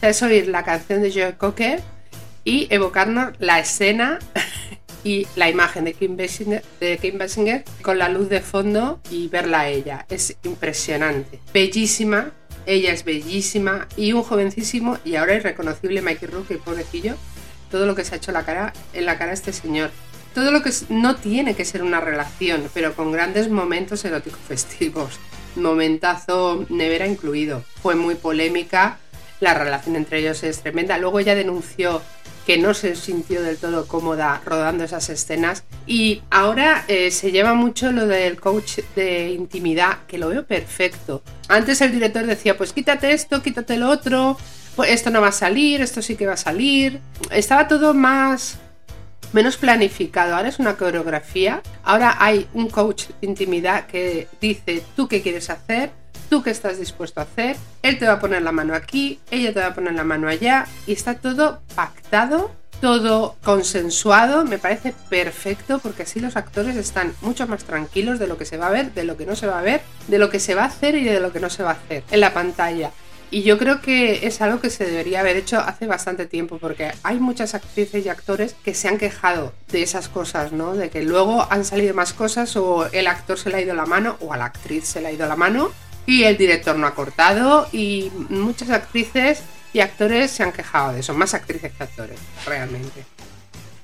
Es 0.00 0.22
oír 0.22 0.48
la 0.48 0.64
canción 0.64 1.02
de 1.02 1.12
Joe 1.12 1.36
Cocker 1.36 1.82
y 2.44 2.66
evocarnos 2.70 3.34
la 3.38 3.58
escena 3.58 4.18
y 5.04 5.26
la 5.36 5.50
imagen 5.50 5.84
de 5.84 5.94
Kim, 5.94 6.16
Basinger, 6.16 6.62
de 6.80 6.98
Kim 6.98 7.18
Basinger 7.18 7.64
con 7.82 7.98
la 7.98 8.08
luz 8.08 8.28
de 8.28 8.40
fondo 8.40 9.00
y 9.10 9.28
verla 9.28 9.60
a 9.60 9.68
ella. 9.68 10.06
Es 10.08 10.36
impresionante. 10.44 11.40
Bellísima, 11.52 12.32
ella 12.66 12.92
es 12.92 13.04
bellísima 13.04 13.88
y 13.96 14.12
un 14.12 14.22
jovencísimo 14.22 14.98
y 15.04 15.16
ahora 15.16 15.34
irreconocible 15.34 16.00
Mikey 16.00 16.28
Rook, 16.28 16.50
el 16.50 16.58
pobrecillo, 16.58 17.16
todo 17.72 17.86
lo 17.86 17.96
que 17.96 18.04
se 18.04 18.14
ha 18.14 18.18
hecho 18.18 18.30
en 18.30 18.34
la 19.06 19.18
cara 19.18 19.30
a 19.30 19.34
este 19.34 19.52
señor. 19.52 19.90
Todo 20.34 20.52
lo 20.52 20.62
que 20.62 20.70
no 20.88 21.16
tiene 21.16 21.54
que 21.56 21.64
ser 21.64 21.82
una 21.82 22.00
relación, 22.00 22.70
pero 22.72 22.94
con 22.94 23.10
grandes 23.10 23.48
momentos 23.48 24.04
eróticos 24.04 24.40
festivos. 24.46 25.18
Momentazo 25.56 26.64
nevera 26.68 27.06
incluido. 27.06 27.64
Fue 27.82 27.96
muy 27.96 28.14
polémica, 28.14 28.98
la 29.40 29.54
relación 29.54 29.96
entre 29.96 30.20
ellos 30.20 30.42
es 30.44 30.60
tremenda. 30.60 30.98
Luego 30.98 31.18
ella 31.18 31.34
denunció 31.34 32.00
que 32.46 32.58
no 32.58 32.74
se 32.74 32.96
sintió 32.96 33.42
del 33.42 33.56
todo 33.56 33.86
cómoda 33.86 34.40
rodando 34.44 34.84
esas 34.84 35.08
escenas. 35.08 35.64
Y 35.86 36.22
ahora 36.30 36.84
eh, 36.88 37.10
se 37.10 37.32
lleva 37.32 37.54
mucho 37.54 37.92
lo 37.92 38.06
del 38.06 38.40
coach 38.40 38.78
de 38.96 39.30
intimidad, 39.30 39.98
que 40.06 40.18
lo 40.18 40.28
veo 40.28 40.44
perfecto. 40.44 41.22
Antes 41.48 41.80
el 41.80 41.92
director 41.92 42.26
decía, 42.26 42.56
pues 42.56 42.72
quítate 42.72 43.12
esto, 43.12 43.42
quítate 43.42 43.76
lo 43.76 43.88
otro, 43.88 44.36
pues 44.76 44.90
esto 44.90 45.10
no 45.10 45.20
va 45.20 45.28
a 45.28 45.32
salir, 45.32 45.80
esto 45.80 46.02
sí 46.02 46.16
que 46.16 46.26
va 46.26 46.34
a 46.34 46.38
salir. 46.38 47.00
Estaba 47.30 47.68
todo 47.68 47.94
más 47.94 48.58
menos 49.32 49.56
planificado. 49.56 50.36
Ahora 50.36 50.48
es 50.48 50.58
una 50.58 50.76
coreografía. 50.76 51.62
Ahora 51.82 52.16
hay 52.18 52.46
un 52.54 52.68
coach 52.68 53.06
de 53.20 53.26
intimidad 53.26 53.86
que 53.86 54.28
dice 54.40 54.82
tú 54.94 55.08
qué 55.08 55.22
quieres 55.22 55.50
hacer, 55.50 55.90
tú 56.28 56.42
qué 56.42 56.50
estás 56.50 56.78
dispuesto 56.78 57.20
a 57.20 57.24
hacer, 57.24 57.56
él 57.82 57.98
te 57.98 58.06
va 58.06 58.14
a 58.14 58.20
poner 58.20 58.42
la 58.42 58.52
mano 58.52 58.74
aquí, 58.74 59.20
ella 59.30 59.52
te 59.52 59.60
va 59.60 59.66
a 59.66 59.74
poner 59.74 59.94
la 59.94 60.04
mano 60.04 60.28
allá 60.28 60.66
y 60.86 60.92
está 60.92 61.14
todo 61.16 61.60
pactado, 61.74 62.50
todo 62.80 63.36
consensuado, 63.44 64.44
me 64.44 64.58
parece 64.58 64.94
perfecto 65.10 65.78
porque 65.78 66.04
así 66.04 66.20
los 66.20 66.36
actores 66.36 66.76
están 66.76 67.14
mucho 67.20 67.46
más 67.46 67.64
tranquilos 67.64 68.18
de 68.18 68.26
lo 68.26 68.38
que 68.38 68.44
se 68.44 68.56
va 68.56 68.68
a 68.68 68.70
ver, 68.70 68.92
de 68.94 69.04
lo 69.04 69.16
que 69.16 69.26
no 69.26 69.36
se 69.36 69.46
va 69.46 69.58
a 69.58 69.62
ver, 69.62 69.82
de 70.08 70.18
lo 70.18 70.30
que 70.30 70.40
se 70.40 70.54
va 70.54 70.62
a 70.62 70.66
hacer 70.66 70.94
y 70.94 71.04
de 71.04 71.20
lo 71.20 71.32
que 71.32 71.40
no 71.40 71.50
se 71.50 71.62
va 71.62 71.70
a 71.70 71.74
hacer 71.74 72.02
en 72.10 72.20
la 72.20 72.32
pantalla. 72.32 72.92
Y 73.32 73.44
yo 73.44 73.56
creo 73.56 73.80
que 73.80 74.26
es 74.26 74.42
algo 74.42 74.60
que 74.60 74.68
se 74.68 74.84
debería 74.84 75.20
haber 75.20 75.38
hecho 75.38 75.58
hace 75.58 75.86
bastante 75.86 76.26
tiempo, 76.26 76.58
porque 76.58 76.92
hay 77.02 77.18
muchas 77.18 77.54
actrices 77.54 78.04
y 78.04 78.10
actores 78.10 78.54
que 78.62 78.74
se 78.74 78.88
han 78.88 78.98
quejado 78.98 79.54
de 79.68 79.82
esas 79.82 80.10
cosas, 80.10 80.52
¿no? 80.52 80.74
De 80.74 80.90
que 80.90 81.02
luego 81.02 81.46
han 81.50 81.64
salido 81.64 81.94
más 81.94 82.12
cosas 82.12 82.54
o 82.56 82.92
el 82.92 83.06
actor 83.06 83.38
se 83.38 83.48
le 83.48 83.56
ha 83.56 83.60
ido 83.62 83.74
la 83.74 83.86
mano 83.86 84.18
o 84.20 84.34
a 84.34 84.36
la 84.36 84.44
actriz 84.44 84.84
se 84.84 85.00
le 85.00 85.08
ha 85.08 85.12
ido 85.12 85.26
la 85.26 85.34
mano 85.34 85.72
y 86.04 86.24
el 86.24 86.36
director 86.36 86.76
no 86.76 86.86
ha 86.86 86.94
cortado 86.94 87.68
y 87.72 88.12
muchas 88.28 88.68
actrices 88.68 89.42
y 89.72 89.80
actores 89.80 90.30
se 90.30 90.42
han 90.42 90.52
quejado 90.52 90.92
de 90.92 91.00
eso, 91.00 91.14
más 91.14 91.32
actrices 91.32 91.72
que 91.72 91.84
actores, 91.84 92.20
realmente. 92.44 93.02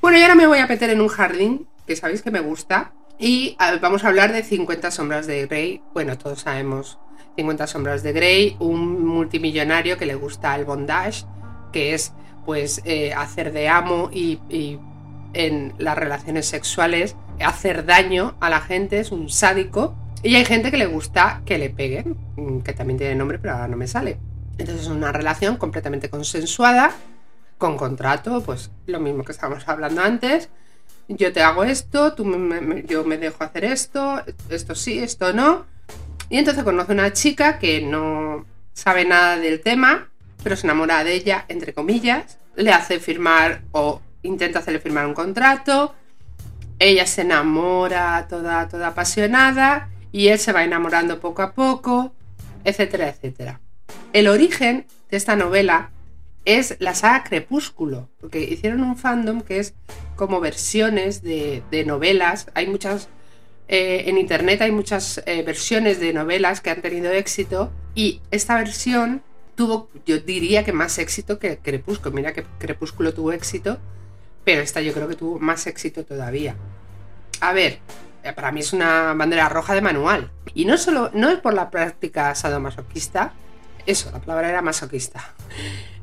Bueno, 0.02 0.18
y 0.18 0.20
ahora 0.20 0.34
me 0.34 0.46
voy 0.46 0.58
a 0.58 0.66
meter 0.66 0.90
en 0.90 1.00
un 1.00 1.08
jardín 1.08 1.66
que 1.86 1.96
sabéis 1.96 2.20
que 2.20 2.30
me 2.30 2.40
gusta 2.40 2.92
y 3.18 3.56
vamos 3.80 4.04
a 4.04 4.08
hablar 4.08 4.32
de 4.32 4.42
50 4.42 4.90
sombras 4.90 5.26
de 5.26 5.46
Grey. 5.46 5.82
Bueno, 5.92 6.16
todos 6.18 6.40
sabemos 6.40 6.98
50 7.36 7.66
sombras 7.66 8.02
de 8.02 8.12
Grey, 8.12 8.56
un 8.58 9.04
multimillonario 9.04 9.98
que 9.98 10.06
le 10.06 10.14
gusta 10.14 10.54
el 10.54 10.64
bondage, 10.64 11.24
que 11.72 11.94
es 11.94 12.12
pues 12.46 12.80
eh, 12.84 13.12
hacer 13.12 13.52
de 13.52 13.68
amo 13.68 14.10
y, 14.12 14.40
y 14.48 14.78
en 15.34 15.74
las 15.78 15.98
relaciones 15.98 16.46
sexuales 16.46 17.16
hacer 17.44 17.84
daño 17.84 18.34
a 18.40 18.50
la 18.50 18.60
gente, 18.60 18.98
es 19.00 19.12
un 19.12 19.28
sádico. 19.28 19.94
Y 20.22 20.34
hay 20.34 20.44
gente 20.44 20.70
que 20.70 20.78
le 20.78 20.86
gusta 20.86 21.42
que 21.44 21.58
le 21.58 21.70
peguen, 21.70 22.16
mm, 22.36 22.60
que 22.60 22.72
también 22.72 22.98
tiene 22.98 23.14
nombre, 23.14 23.38
pero 23.38 23.54
ahora 23.54 23.68
no 23.68 23.76
me 23.76 23.86
sale. 23.86 24.18
Entonces 24.58 24.86
es 24.86 24.88
una 24.88 25.12
relación 25.12 25.56
completamente 25.56 26.10
consensuada, 26.10 26.90
con 27.56 27.76
contrato, 27.76 28.42
pues 28.42 28.70
lo 28.86 28.98
mismo 28.98 29.24
que 29.24 29.32
estábamos 29.32 29.66
hablando 29.68 30.02
antes. 30.02 30.50
Yo 31.08 31.32
te 31.32 31.42
hago 31.42 31.64
esto, 31.64 32.12
tú 32.12 32.24
yo 32.86 33.04
me 33.04 33.16
dejo 33.16 33.42
hacer 33.42 33.64
esto, 33.64 34.22
esto 34.50 34.74
sí, 34.74 34.98
esto 34.98 35.32
no. 35.32 35.64
Y 36.28 36.36
entonces 36.36 36.64
conoce 36.64 36.92
una 36.92 37.12
chica 37.14 37.58
que 37.58 37.80
no 37.80 38.44
sabe 38.74 39.06
nada 39.06 39.38
del 39.38 39.60
tema, 39.60 40.10
pero 40.42 40.54
se 40.54 40.66
enamora 40.66 41.02
de 41.04 41.14
ella, 41.14 41.46
entre 41.48 41.72
comillas, 41.72 42.38
le 42.56 42.72
hace 42.72 43.00
firmar 43.00 43.62
o 43.72 44.02
intenta 44.22 44.58
hacerle 44.58 44.80
firmar 44.80 45.06
un 45.06 45.14
contrato, 45.14 45.94
ella 46.78 47.06
se 47.06 47.22
enamora 47.22 48.26
toda, 48.28 48.68
toda 48.68 48.88
apasionada 48.88 49.90
y 50.12 50.28
él 50.28 50.38
se 50.38 50.52
va 50.52 50.64
enamorando 50.64 51.20
poco 51.20 51.42
a 51.42 51.52
poco, 51.52 52.12
etcétera, 52.64 53.08
etcétera. 53.08 53.60
El 54.12 54.28
origen 54.28 54.86
de 55.10 55.16
esta 55.16 55.36
novela 55.36 55.90
es 56.44 56.76
la 56.78 56.94
saga 56.94 57.24
Crepúsculo, 57.24 58.08
porque 58.20 58.40
hicieron 58.40 58.82
un 58.82 58.96
fandom 58.96 59.42
que 59.42 59.58
es 59.58 59.74
como 60.16 60.40
versiones 60.40 61.22
de, 61.22 61.62
novelas. 61.86 62.50
Hay 62.54 62.66
muchas, 62.66 63.08
eh, 63.68 64.04
en 64.06 64.18
internet 64.18 64.62
hay 64.62 64.72
muchas 64.72 65.22
eh, 65.26 65.42
versiones 65.42 66.00
de 66.00 66.12
novelas 66.12 66.60
que 66.60 66.70
han 66.70 66.82
tenido 66.82 67.12
éxito 67.12 67.70
y 67.94 68.20
esta 68.30 68.56
versión 68.56 69.22
tuvo, 69.54 69.90
yo 70.06 70.18
diría 70.18 70.64
que 70.64 70.72
más 70.72 70.98
éxito 70.98 71.38
que 71.38 71.58
Crepúsculo. 71.58 72.14
Mira 72.14 72.32
que 72.32 72.44
Crepúsculo 72.58 73.12
tuvo 73.12 73.32
éxito, 73.32 73.78
pero 74.44 74.62
esta 74.62 74.80
yo 74.80 74.92
creo 74.92 75.08
que 75.08 75.16
tuvo 75.16 75.38
más 75.38 75.66
éxito 75.66 76.04
todavía. 76.04 76.56
A 77.40 77.52
ver, 77.52 77.80
eh, 78.22 78.32
para 78.32 78.52
mí 78.52 78.60
es 78.60 78.72
una 78.72 79.14
bandera 79.14 79.48
roja 79.48 79.74
de 79.74 79.80
manual. 79.80 80.30
Y 80.54 80.64
no 80.64 80.78
solo, 80.78 81.10
no 81.12 81.28
es 81.28 81.40
por 81.40 81.54
la 81.54 81.70
práctica 81.70 82.34
sadomasoquista, 82.34 83.32
eso, 83.86 84.10
la 84.12 84.20
palabra 84.20 84.50
era 84.50 84.62
masoquista. 84.62 85.34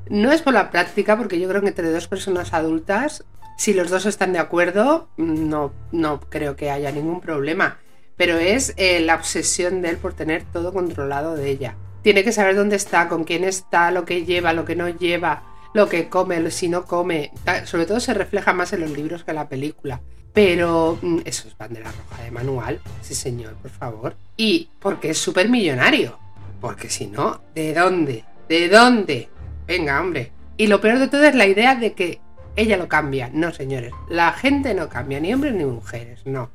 No 0.09 0.31
es 0.31 0.41
por 0.41 0.53
la 0.53 0.71
práctica, 0.71 1.17
porque 1.17 1.39
yo 1.39 1.49
creo 1.49 1.61
que 1.61 1.69
entre 1.69 1.91
dos 1.91 2.07
personas 2.07 2.53
adultas, 2.53 3.23
si 3.57 3.73
los 3.73 3.89
dos 3.89 4.05
están 4.05 4.33
de 4.33 4.39
acuerdo, 4.39 5.07
no, 5.17 5.73
no 5.91 6.19
creo 6.19 6.55
que 6.55 6.69
haya 6.69 6.91
ningún 6.91 7.21
problema. 7.21 7.79
Pero 8.17 8.37
es 8.37 8.73
eh, 8.77 8.99
la 9.01 9.15
obsesión 9.15 9.81
de 9.81 9.89
él 9.89 9.97
por 9.97 10.13
tener 10.13 10.43
todo 10.43 10.73
controlado 10.73 11.35
de 11.35 11.49
ella. 11.49 11.75
Tiene 12.01 12.23
que 12.23 12.31
saber 12.31 12.55
dónde 12.55 12.75
está, 12.75 13.09
con 13.09 13.23
quién 13.23 13.43
está, 13.43 13.91
lo 13.91 14.05
que 14.05 14.25
lleva, 14.25 14.53
lo 14.53 14.63
que 14.63 14.75
no 14.75 14.89
lleva, 14.89 15.43
lo 15.73 15.89
que 15.89 16.07
come, 16.07 16.51
si 16.51 16.69
no 16.69 16.85
come. 16.85 17.31
Sobre 17.65 17.85
todo 17.85 17.99
se 17.99 18.13
refleja 18.13 18.53
más 18.53 18.73
en 18.73 18.81
los 18.81 18.91
libros 18.91 19.23
que 19.23 19.31
en 19.31 19.35
la 19.35 19.49
película. 19.49 20.01
Pero 20.33 20.99
mm, 21.01 21.19
eso 21.25 21.47
es 21.47 21.57
bandera 21.57 21.91
roja 21.91 22.23
de 22.23 22.31
manual, 22.31 22.81
sí 23.01 23.15
señor, 23.15 23.53
por 23.55 23.71
favor. 23.71 24.15
Y 24.37 24.69
porque 24.79 25.11
es 25.11 25.17
súper 25.17 25.49
millonario. 25.49 26.19
Porque 26.61 26.89
si 26.89 27.07
no, 27.07 27.41
¿de 27.55 27.73
dónde? 27.73 28.23
¿De 28.47 28.69
dónde? 28.69 29.29
Venga, 29.67 29.99
hombre. 29.99 30.31
Y 30.57 30.67
lo 30.67 30.79
peor 30.81 30.99
de 30.99 31.07
todo 31.07 31.23
es 31.23 31.35
la 31.35 31.47
idea 31.47 31.75
de 31.75 31.93
que 31.93 32.19
ella 32.55 32.77
lo 32.77 32.87
cambia. 32.87 33.29
No, 33.33 33.51
señores. 33.53 33.91
La 34.09 34.31
gente 34.31 34.73
no 34.73 34.89
cambia, 34.89 35.19
ni 35.19 35.33
hombres 35.33 35.53
ni 35.53 35.65
mujeres. 35.65 36.21
No. 36.25 36.49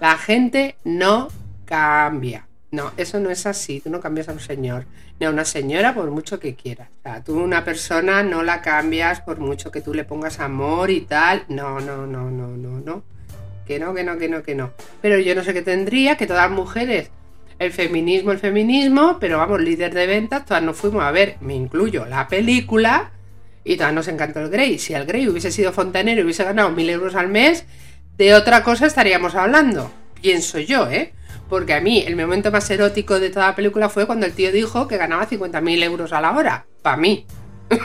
La 0.00 0.18
gente 0.18 0.76
no 0.84 1.28
cambia. 1.64 2.46
No, 2.70 2.92
eso 2.96 3.18
no 3.20 3.30
es 3.30 3.46
así. 3.46 3.80
Tú 3.80 3.90
no 3.90 4.00
cambias 4.00 4.28
a 4.28 4.32
un 4.32 4.40
señor 4.40 4.84
ni 5.18 5.26
a 5.26 5.30
una 5.30 5.44
señora 5.44 5.94
por 5.94 6.10
mucho 6.10 6.38
que 6.38 6.54
quieras. 6.54 6.88
O 6.98 7.02
sea, 7.02 7.24
tú 7.24 7.38
una 7.38 7.64
persona 7.64 8.22
no 8.22 8.42
la 8.42 8.60
cambias 8.60 9.20
por 9.20 9.38
mucho 9.38 9.70
que 9.70 9.80
tú 9.80 9.94
le 9.94 10.04
pongas 10.04 10.38
amor 10.40 10.90
y 10.90 11.00
tal. 11.02 11.44
No, 11.48 11.80
no, 11.80 12.06
no, 12.06 12.30
no, 12.30 12.48
no, 12.48 12.80
no. 12.80 13.02
Que 13.66 13.78
no, 13.78 13.94
que 13.94 14.04
no, 14.04 14.18
que 14.18 14.28
no, 14.28 14.42
que 14.42 14.54
no. 14.54 14.72
Pero 15.00 15.18
yo 15.18 15.34
no 15.34 15.44
sé 15.44 15.54
qué 15.54 15.62
tendría 15.62 16.16
que 16.16 16.26
todas 16.26 16.48
las 16.48 16.56
mujeres 16.56 17.10
el 17.58 17.72
feminismo, 17.72 18.32
el 18.32 18.38
feminismo, 18.38 19.18
pero 19.18 19.38
vamos, 19.38 19.60
líder 19.60 19.92
de 19.94 20.06
ventas, 20.06 20.44
todas 20.44 20.62
nos 20.62 20.76
fuimos 20.76 21.02
a 21.02 21.10
ver, 21.10 21.36
me 21.40 21.54
incluyo, 21.54 22.06
la 22.06 22.28
película 22.28 23.10
y 23.64 23.76
todas 23.76 23.92
nos 23.92 24.08
encantó 24.08 24.40
el 24.40 24.48
Grey. 24.48 24.78
Si 24.78 24.94
el 24.94 25.04
Grey 25.04 25.28
hubiese 25.28 25.50
sido 25.50 25.72
fontanero 25.72 26.20
y 26.20 26.24
hubiese 26.24 26.44
ganado 26.44 26.70
mil 26.70 26.88
euros 26.88 27.14
al 27.14 27.28
mes, 27.28 27.64
de 28.16 28.34
otra 28.34 28.62
cosa 28.62 28.86
estaríamos 28.86 29.34
hablando, 29.34 29.90
pienso 30.20 30.58
yo, 30.58 30.88
¿eh? 30.90 31.12
Porque 31.48 31.74
a 31.74 31.80
mí 31.80 32.04
el 32.06 32.16
momento 32.16 32.50
más 32.52 32.70
erótico 32.70 33.18
de 33.18 33.30
toda 33.30 33.48
la 33.48 33.56
película 33.56 33.88
fue 33.88 34.06
cuando 34.06 34.26
el 34.26 34.32
tío 34.32 34.52
dijo 34.52 34.86
que 34.86 34.96
ganaba 34.98 35.28
50.000 35.28 35.82
euros 35.82 36.12
a 36.12 36.20
la 36.20 36.36
hora. 36.36 36.66
Para 36.82 36.98
mí. 36.98 37.26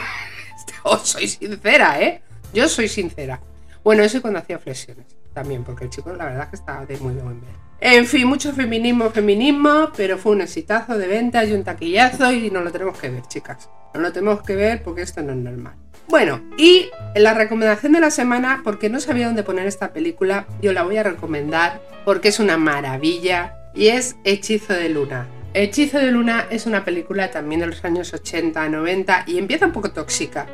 Os 0.84 1.08
soy 1.08 1.30
sincera, 1.30 2.01
¿eh? 2.01 2.22
Yo 2.53 2.68
soy 2.68 2.89
sincera. 2.89 3.39
Bueno, 3.84 4.03
eso 4.03 4.18
y 4.18 4.22
cuando 4.22 4.39
hacía 4.39 4.60
flexiones 4.60 5.06
también, 5.34 5.63
porque 5.63 5.86
el 5.86 5.89
chico 5.89 6.13
la 6.13 6.25
verdad 6.25 6.50
que 6.50 6.56
estaba 6.56 6.86
de 6.86 6.98
muy 6.98 7.13
buen 7.15 7.42
ver. 7.42 7.56
En 7.86 8.06
fin, 8.06 8.25
mucho 8.25 8.54
feminismo, 8.54 9.10
feminismo, 9.10 9.92
pero 9.98 10.18
fue 10.18 10.32
un 10.32 10.40
exitazo 10.40 10.98
de 10.98 11.06
ventas 11.06 11.50
y 11.50 11.52
un 11.52 11.66
taquillazo 11.66 12.32
y 12.32 12.50
no 12.50 12.62
lo 12.62 12.72
tenemos 12.72 12.98
que 12.98 13.10
ver, 13.10 13.24
chicas. 13.24 13.70
No 13.94 14.00
lo 14.00 14.13
tenemos 14.13 14.42
que 14.42 14.56
ver 14.56 14.82
porque 14.82 15.02
esto 15.02 15.22
no 15.22 15.34
es 15.34 15.38
normal. 15.40 15.74
Bueno, 16.08 16.42
y 16.58 16.90
la 17.13 17.34
recomendación 17.34 17.92
de 17.92 18.00
la 18.00 18.10
semana, 18.10 18.62
porque 18.63 18.90
no 18.90 19.02
sabía 19.02 19.25
dónde 19.25 19.44
poner 19.44 19.68
esta 19.68 19.92
película, 19.92 20.48
yo 20.62 20.72
la 20.72 20.84
voy 20.84 20.96
a 20.96 21.04
recomendar 21.04 21.82
porque 22.06 22.30
es 22.30 22.40
una 22.40 22.56
maravilla 22.56 23.54
y 23.75 23.88
es 23.88 24.16
Hechizo 24.24 24.72
de 24.72 24.88
Luna. 24.88 25.28
Hechizo 25.54 25.98
de 25.98 26.10
Luna 26.10 26.48
es 26.50 26.66
una 26.66 26.86
película 26.86 27.32
también 27.32 27.60
de 27.60 27.68
los 27.68 27.84
años 27.84 28.13
80, 28.13 28.70
90 28.70 29.25
y 29.28 29.38
empieza 29.38 29.66
un 29.66 29.74
poco 29.74 29.92
tóxica 29.92 30.48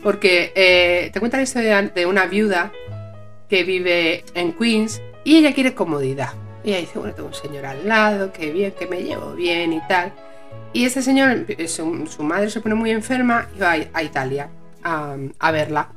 porque 0.00 0.52
eh, 0.54 1.10
te 1.12 1.18
cuenta 1.18 1.38
la 1.38 1.42
historia 1.42 1.82
de 1.82 2.06
una 2.06 2.26
viuda 2.26 2.70
que 3.48 3.64
vive 3.64 4.24
en 4.34 4.52
Queens 4.52 5.02
y 5.24 5.38
ella 5.38 5.52
quiere 5.52 5.74
comodidad. 5.74 6.34
Y 6.68 6.72
ella 6.72 6.80
dice, 6.80 6.98
bueno, 6.98 7.14
tengo 7.14 7.28
un 7.28 7.34
señor 7.34 7.64
al 7.64 7.88
lado, 7.88 8.30
que 8.30 8.52
bien, 8.52 8.72
que 8.78 8.86
me 8.86 9.02
llevo 9.02 9.32
bien 9.32 9.72
y 9.72 9.80
tal. 9.88 10.12
Y 10.74 10.84
este 10.84 11.00
señor, 11.00 11.46
su, 11.66 12.22
madre 12.22 12.50
se 12.50 12.60
pone 12.60 12.74
muy 12.74 12.90
enferma 12.90 13.48
y 13.56 13.58
va 13.58 13.70
a, 13.70 14.02
Italia 14.02 14.50
a, 14.82 15.50
verla. 15.50 15.88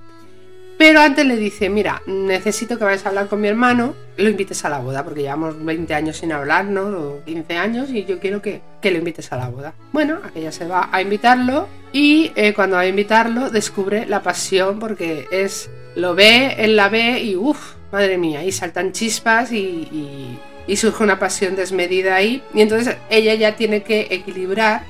Pero 0.78 1.02
antes 1.02 1.26
le 1.26 1.36
dice, 1.36 1.70
mira, 1.70 2.02
necesito 2.08 2.78
que 2.78 2.86
vayas 2.86 3.06
a 3.06 3.10
hablar 3.10 3.28
con 3.28 3.42
mi 3.42 3.50
hermano, 3.50 3.96
lo 4.16 4.30
invites 4.30 4.64
a 4.64 4.70
la 4.70 4.80
boda, 4.80 5.04
porque 5.04 5.24
llevamos 5.24 5.62
20 5.62 5.94
años 5.94 6.16
sin 6.16 6.32
hablarnos, 6.32 6.96
o 6.96 7.22
15 7.26 7.58
años, 7.58 7.90
y 7.90 8.06
yo 8.06 8.22
quiero 8.22 8.42
que, 8.42 8.62
que 8.82 8.92
lo 8.92 8.98
invites 9.00 9.30
a 9.34 9.36
la 9.36 9.50
boda. 9.50 9.74
Bueno, 9.92 10.20
aquella 10.24 10.54
se 10.54 10.68
va 10.68 10.88
a 10.90 11.02
invitarlo 11.02 11.68
y 11.92 12.32
eh, 12.38 12.54
cuando 12.54 12.78
va 12.78 12.84
a 12.84 12.88
invitarlo 12.88 13.50
descubre 13.50 14.06
la 14.06 14.24
pasión 14.24 14.80
porque 14.80 15.28
es, 15.32 15.70
lo 15.96 16.16
ve, 16.16 16.56
él 16.60 16.78
la 16.78 16.88
ve 16.88 17.20
y 17.20 17.36
uff, 17.36 17.74
madre 17.92 18.18
mía, 18.18 18.46
y 18.46 18.54
saltan 18.54 18.94
chispas 18.94 19.52
y 19.52 20.40
surge 20.76 21.04
una 21.04 21.20
pasión 21.20 21.56
desmedida 21.56 22.16
ahí. 22.16 22.44
Y 22.54 22.62
entonces 22.62 22.98
ella 23.10 23.34
ya 23.36 23.56
tiene 23.56 23.84
que 23.84 24.08
equilibrar 24.10 24.84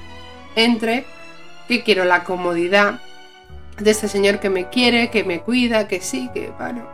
entre 0.56 1.06
que 1.68 1.84
quiero 1.84 2.06
la 2.06 2.24
comodidad 2.24 3.00
de 3.78 3.92
este 3.92 4.08
señor 4.08 4.40
que 4.40 4.50
me 4.50 4.70
quiere, 4.70 5.10
que 5.10 5.24
me 5.24 5.42
cuida, 5.42 5.88
que 5.88 6.02
sí, 6.02 6.30
que 6.34 6.52
bueno, 6.58 6.88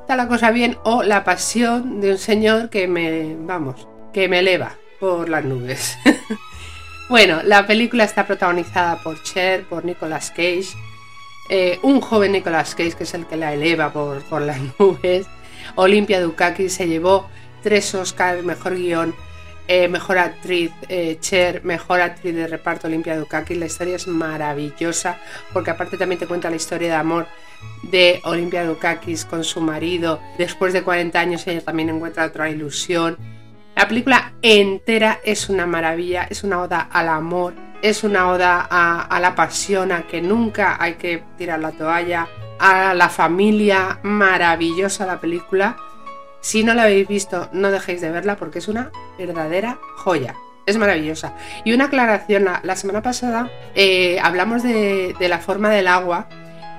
está 0.00 0.16
la 0.16 0.28
cosa 0.28 0.50
bien, 0.50 0.78
o 0.84 1.02
la 1.02 1.24
pasión 1.24 2.00
de 2.00 2.12
un 2.12 2.18
señor 2.18 2.70
que 2.70 2.86
me, 2.86 3.36
vamos, 3.40 3.88
que 4.12 4.28
me 4.28 4.40
eleva 4.40 4.76
por 5.00 5.28
las 5.28 5.44
nubes. 5.44 5.98
bueno, 7.08 7.40
la 7.44 7.66
película 7.66 8.04
está 8.04 8.26
protagonizada 8.26 9.02
por 9.02 9.22
Cher, 9.22 9.64
por 9.64 9.84
Nicolas 9.84 10.30
Cage, 10.30 10.68
eh, 11.50 11.78
un 11.82 12.00
joven 12.00 12.32
Nicolas 12.32 12.74
Cage 12.74 12.92
que 12.92 13.04
es 13.04 13.14
el 13.14 13.26
que 13.26 13.36
la 13.36 13.52
eleva 13.54 13.92
por, 13.92 14.22
por 14.24 14.42
las 14.42 14.58
nubes. 14.78 15.26
Olimpia 15.74 16.20
Dukakis 16.20 16.72
se 16.72 16.88
llevó 16.88 17.28
tres 17.62 17.94
Oscars, 17.94 18.44
mejor 18.44 18.76
guion, 18.76 19.14
eh, 19.70 19.86
mejor 19.86 20.16
actriz, 20.16 20.72
eh, 20.88 21.18
Cher, 21.20 21.62
mejor 21.62 22.00
actriz 22.00 22.34
de 22.34 22.46
reparto, 22.46 22.86
Olimpia 22.86 23.18
Dukakis. 23.18 23.58
La 23.58 23.66
historia 23.66 23.96
es 23.96 24.08
maravillosa 24.08 25.18
porque 25.52 25.70
aparte 25.70 25.98
también 25.98 26.18
te 26.18 26.26
cuenta 26.26 26.48
la 26.48 26.56
historia 26.56 26.88
de 26.88 26.94
amor 26.94 27.26
de 27.82 28.20
Olimpia 28.24 28.64
Dukakis 28.64 29.26
con 29.26 29.44
su 29.44 29.60
marido. 29.60 30.20
Después 30.38 30.72
de 30.72 30.82
40 30.82 31.20
años 31.20 31.46
ella 31.46 31.60
también 31.60 31.90
encuentra 31.90 32.24
otra 32.24 32.48
ilusión. 32.48 33.18
La 33.76 33.86
película 33.86 34.32
entera 34.40 35.20
es 35.22 35.50
una 35.50 35.66
maravilla, 35.66 36.26
es 36.30 36.44
una 36.44 36.62
oda 36.62 36.88
al 36.90 37.08
amor, 37.08 37.52
es 37.82 38.04
una 38.04 38.30
oda 38.30 38.66
a, 38.70 39.02
a 39.02 39.20
la 39.20 39.34
pasión, 39.34 39.92
a 39.92 40.06
que 40.06 40.22
nunca 40.22 40.82
hay 40.82 40.94
que 40.94 41.22
tirar 41.36 41.60
la 41.60 41.72
toalla, 41.72 42.26
a 42.58 42.94
la 42.94 43.08
familia, 43.10 44.00
maravillosa 44.02 45.04
la 45.06 45.20
película. 45.20 45.76
Si 46.48 46.64
no 46.64 46.72
la 46.72 46.84
habéis 46.84 47.06
visto, 47.06 47.50
no 47.52 47.70
dejéis 47.70 48.00
de 48.00 48.10
verla 48.10 48.36
porque 48.36 48.60
es 48.60 48.68
una 48.68 48.90
verdadera 49.18 49.78
joya. 49.96 50.34
es 50.64 50.78
maravillosa. 50.78 51.36
Y 51.62 51.74
una 51.74 51.84
aclaración, 51.84 52.46
la, 52.62 52.74
semana 52.74 53.02
pasada 53.02 53.50
eh, 53.74 54.18
hablamos 54.20 54.62
de, 54.62 55.14
la 55.20 55.40
forma 55.40 55.68
del 55.68 55.86
agua 55.86 56.26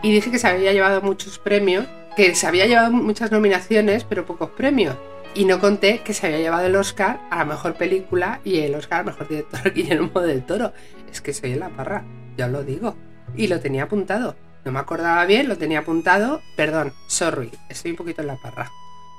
y 0.01 0.11
dije 0.11 0.31
que 0.31 0.39
se 0.39 0.47
había 0.47 0.73
llevado 0.73 1.03
muchos 1.03 1.37
premios, 1.37 1.85
que 2.15 2.33
se 2.33 2.47
había 2.47 2.65
llevado 2.65 2.89
muchas 2.89 3.31
nominaciones, 3.31 4.05
pero 4.05 4.25
pocos 4.25 4.49
premios. 4.49 4.95
Y 5.35 5.45
no 5.45 5.59
conté 5.59 5.99
que 5.99 6.15
se 6.15 6.25
había 6.25 6.39
llevado 6.39 6.65
el 6.65 6.75
Oscar 6.75 7.21
a 7.29 7.37
la 7.37 7.45
mejor 7.45 7.75
película 7.75 8.41
y 8.43 8.61
el 8.61 8.73
Oscar 8.73 9.01
a 9.01 9.03
mejor 9.03 9.27
director 9.27 9.71
Guillermo 9.71 10.19
del 10.21 10.47
Toro. 10.47 10.73
Es 11.11 11.21
que 11.21 11.31
soy 11.31 11.51
en 11.51 11.59
la 11.59 11.69
parra, 11.69 12.05
ya 12.37 12.47
os 12.47 12.51
lo 12.51 12.63
digo. 12.63 12.95
Y 13.35 13.45
lo 13.45 13.59
tenía 13.59 13.83
apuntado. 13.83 14.35
No 14.65 14.71
me 14.71 14.79
acordaba 14.79 15.23
bien, 15.25 15.47
lo 15.47 15.59
tenía 15.59 15.81
apuntado. 15.81 16.41
Perdón, 16.55 16.91
sorry, 17.05 17.51
estoy 17.69 17.91
un 17.91 17.97
poquito 17.97 18.21
en 18.21 18.29
la 18.29 18.37
parra. 18.37 18.71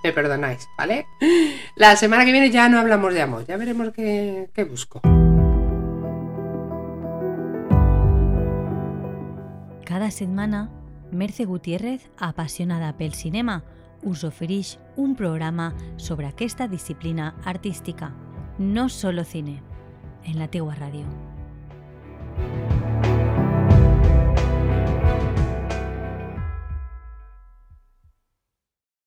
Me 0.02 0.12
perdonáis, 0.12 0.69
¿vale? 0.78 1.07
La 1.76 1.97
semana 1.97 2.25
que 2.25 2.33
viene 2.33 2.50
ya 2.50 2.69
no 2.69 2.78
hablamos 2.78 3.12
de 3.12 3.23
amor, 3.23 3.47
ya 3.47 3.57
veremos 3.57 3.92
qué, 3.92 4.49
qué 4.54 4.64
busco. 4.64 5.00
Cada 9.85 10.11
setmana, 10.11 10.71
Merce 11.11 11.45
Gutiérrez, 11.45 12.11
apassionada 12.16 12.97
pel 12.97 13.12
cinema, 13.12 13.64
us 14.02 14.25
ofereix 14.25 14.78
un 14.97 15.16
programa 15.16 15.75
sobre 15.97 16.26
aquesta 16.26 16.69
disciplina 16.69 17.35
artística. 17.45 18.14
No 18.59 18.88
solo 18.88 19.25
cine, 19.25 19.62
en 20.25 20.38
la 20.38 20.49
teua 20.49 20.75
ràdio. 20.76 21.04